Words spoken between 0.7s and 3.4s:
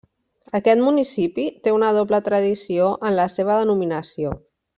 municipi té una doble tradició en la